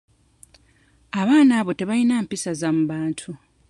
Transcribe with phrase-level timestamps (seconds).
[1.19, 3.29] Abaana abo tebayina mpisa za mu bantu.